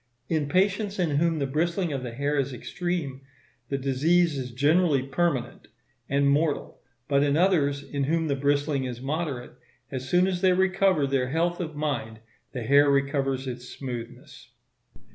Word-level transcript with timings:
In 0.29 0.49
patients 0.49 0.97
in 0.97 1.17
whom 1.17 1.37
the 1.37 1.45
bristling 1.45 1.93
of 1.93 2.01
the 2.01 2.15
hair 2.15 2.39
is 2.39 2.53
extreme, 2.53 3.21
the 3.69 3.77
disease 3.77 4.35
is 4.35 4.49
generally 4.51 5.03
permanent 5.03 5.67
and 6.09 6.27
mortal; 6.27 6.79
but 7.07 7.21
in 7.21 7.37
others, 7.37 7.83
in 7.83 8.05
whom 8.05 8.27
the 8.27 8.35
bristling 8.35 8.85
is 8.85 8.99
moderate, 8.99 9.53
as 9.91 10.09
soon 10.09 10.25
as 10.25 10.41
they 10.41 10.53
recover 10.53 11.05
their 11.05 11.29
health 11.29 11.59
of 11.59 11.75
mind 11.75 12.17
the 12.51 12.63
hair 12.63 12.89
recovers 12.89 13.45
its 13.45 13.69
smoothness. 13.69 14.49